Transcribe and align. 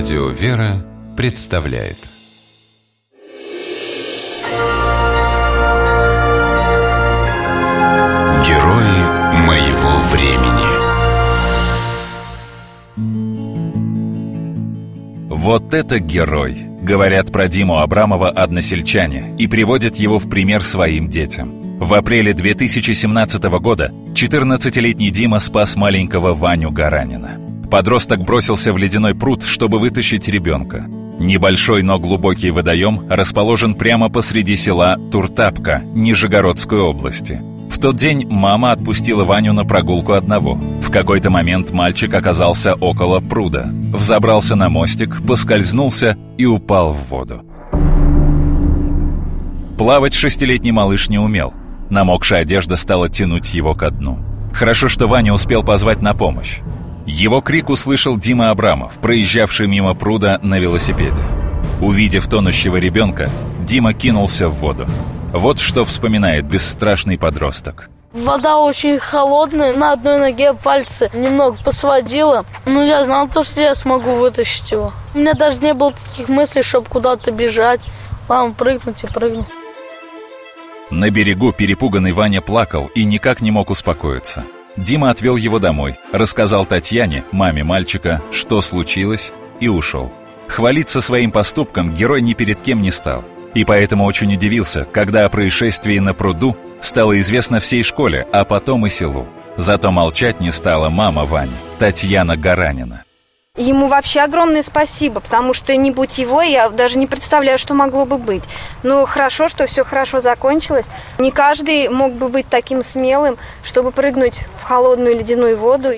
Радио 0.00 0.28
«Вера» 0.30 0.82
представляет 1.14 1.98
Герои 8.46 9.44
моего 9.46 9.98
времени 10.10 10.70
Вот 15.28 15.74
это 15.74 15.98
герой! 15.98 16.56
Говорят 16.80 17.30
про 17.30 17.46
Диму 17.48 17.80
Абрамова 17.80 18.30
односельчане 18.30 19.34
и 19.38 19.46
приводят 19.48 19.96
его 19.96 20.18
в 20.18 20.30
пример 20.30 20.64
своим 20.64 21.10
детям. 21.10 21.78
В 21.78 21.92
апреле 21.92 22.32
2017 22.32 23.42
года 23.60 23.92
14-летний 24.14 25.10
Дима 25.10 25.40
спас 25.40 25.76
маленького 25.76 26.32
Ваню 26.32 26.70
Гаранина. 26.70 27.49
Подросток 27.70 28.24
бросился 28.24 28.72
в 28.72 28.78
ледяной 28.78 29.14
пруд, 29.14 29.44
чтобы 29.44 29.78
вытащить 29.78 30.28
ребенка. 30.28 30.86
Небольшой, 31.20 31.82
но 31.82 31.98
глубокий 31.98 32.50
водоем 32.50 33.06
расположен 33.08 33.74
прямо 33.74 34.08
посреди 34.08 34.56
села 34.56 34.98
Туртапка, 35.12 35.82
Нижегородской 35.94 36.80
области. 36.80 37.40
В 37.70 37.78
тот 37.78 37.96
день 37.96 38.26
мама 38.28 38.72
отпустила 38.72 39.24
Ваню 39.24 39.52
на 39.52 39.64
прогулку 39.64 40.14
одного. 40.14 40.54
В 40.82 40.90
какой-то 40.90 41.30
момент 41.30 41.70
мальчик 41.70 42.12
оказался 42.12 42.74
около 42.74 43.20
пруда. 43.20 43.70
Взобрался 43.92 44.56
на 44.56 44.68
мостик, 44.68 45.22
поскользнулся 45.26 46.16
и 46.36 46.46
упал 46.46 46.92
в 46.92 47.08
воду. 47.08 47.44
Плавать 49.78 50.14
шестилетний 50.14 50.72
малыш 50.72 51.08
не 51.08 51.18
умел. 51.18 51.54
Намокшая 51.88 52.42
одежда 52.42 52.76
стала 52.76 53.08
тянуть 53.08 53.54
его 53.54 53.74
ко 53.74 53.90
дну. 53.90 54.18
Хорошо, 54.52 54.88
что 54.88 55.06
Ваня 55.06 55.32
успел 55.32 55.62
позвать 55.62 56.02
на 56.02 56.12
помощь. 56.12 56.58
Его 57.10 57.40
крик 57.40 57.70
услышал 57.70 58.16
Дима 58.16 58.50
Абрамов, 58.50 59.00
проезжавший 59.00 59.66
мимо 59.66 59.94
пруда 59.94 60.38
на 60.42 60.60
велосипеде. 60.60 61.22
Увидев 61.80 62.28
тонущего 62.28 62.76
ребенка, 62.76 63.28
Дима 63.66 63.94
кинулся 63.94 64.48
в 64.48 64.54
воду. 64.54 64.86
Вот 65.32 65.58
что 65.58 65.84
вспоминает 65.84 66.44
бесстрашный 66.44 67.18
подросток. 67.18 67.90
Вода 68.12 68.58
очень 68.58 69.00
холодная, 69.00 69.74
на 69.74 69.92
одной 69.92 70.18
ноге 70.18 70.54
пальцы 70.54 71.10
немного 71.12 71.58
посводила. 71.64 72.44
Но 72.64 72.80
я 72.84 73.04
знал 73.04 73.26
то, 73.26 73.42
что 73.42 73.60
я 73.60 73.74
смогу 73.74 74.12
вытащить 74.12 74.70
его. 74.70 74.92
У 75.12 75.18
меня 75.18 75.34
даже 75.34 75.58
не 75.58 75.74
было 75.74 75.92
таких 75.92 76.28
мыслей, 76.28 76.62
чтобы 76.62 76.86
куда-то 76.88 77.32
бежать. 77.32 77.88
Мама, 78.28 78.54
прыгнуть 78.54 79.02
и 79.02 79.08
прыгнуть. 79.08 79.46
На 80.90 81.10
берегу 81.10 81.50
перепуганный 81.52 82.12
Ваня 82.12 82.40
плакал 82.40 82.88
и 82.94 83.04
никак 83.04 83.40
не 83.40 83.50
мог 83.50 83.70
успокоиться. 83.70 84.44
Дима 84.76 85.10
отвел 85.10 85.36
его 85.36 85.58
домой, 85.58 85.98
рассказал 86.12 86.64
Татьяне, 86.66 87.24
маме 87.32 87.64
мальчика, 87.64 88.22
что 88.32 88.60
случилось, 88.60 89.32
и 89.60 89.68
ушел. 89.68 90.12
Хвалиться 90.48 91.00
своим 91.00 91.30
поступком 91.30 91.94
герой 91.94 92.22
ни 92.22 92.34
перед 92.34 92.62
кем 92.62 92.82
не 92.82 92.90
стал. 92.90 93.24
И 93.54 93.64
поэтому 93.64 94.04
очень 94.04 94.34
удивился, 94.34 94.84
когда 94.84 95.24
о 95.24 95.28
происшествии 95.28 95.98
на 95.98 96.14
пруду 96.14 96.56
стало 96.80 97.18
известно 97.20 97.60
всей 97.60 97.82
школе, 97.82 98.26
а 98.32 98.44
потом 98.44 98.86
и 98.86 98.90
селу. 98.90 99.26
Зато 99.56 99.90
молчать 99.90 100.40
не 100.40 100.52
стала 100.52 100.88
мама 100.88 101.24
Вани, 101.24 101.52
Татьяна 101.78 102.36
Гаранина. 102.36 103.04
Ему 103.60 103.88
вообще 103.88 104.20
огромное 104.20 104.62
спасибо, 104.62 105.20
потому 105.20 105.52
что 105.52 105.76
не 105.76 105.90
будь 105.90 106.16
его, 106.16 106.40
я 106.40 106.70
даже 106.70 106.96
не 106.96 107.06
представляю, 107.06 107.58
что 107.58 107.74
могло 107.74 108.06
бы 108.06 108.16
быть. 108.16 108.42
Но 108.82 109.04
хорошо, 109.04 109.50
что 109.50 109.66
все 109.66 109.84
хорошо 109.84 110.22
закончилось. 110.22 110.86
Не 111.18 111.30
каждый 111.30 111.90
мог 111.90 112.14
бы 112.14 112.30
быть 112.30 112.46
таким 112.48 112.82
смелым, 112.82 113.36
чтобы 113.62 113.92
прыгнуть 113.92 114.32
в 114.58 114.64
холодную 114.64 115.14
ледяную 115.14 115.58
воду. 115.58 115.90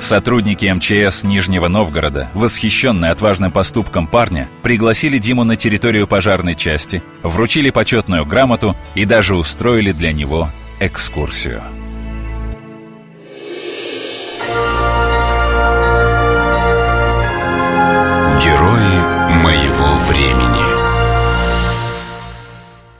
Сотрудники 0.00 0.64
МЧС 0.64 1.22
Нижнего 1.22 1.68
Новгорода, 1.68 2.30
восхищенные 2.32 3.10
отважным 3.10 3.52
поступком 3.52 4.06
парня, 4.06 4.48
пригласили 4.62 5.18
Диму 5.18 5.44
на 5.44 5.56
территорию 5.56 6.06
пожарной 6.06 6.54
части, 6.54 7.02
вручили 7.22 7.68
почетную 7.68 8.24
грамоту 8.24 8.74
и 8.94 9.04
даже 9.04 9.36
устроили 9.36 9.92
для 9.92 10.14
него 10.14 10.48
экскурсию. 10.80 11.62
Времени 20.04 20.64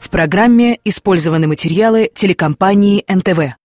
В 0.00 0.10
программе 0.10 0.78
использованы 0.84 1.46
материалы 1.46 2.10
телекомпании 2.14 3.04
НТВ. 3.08 3.56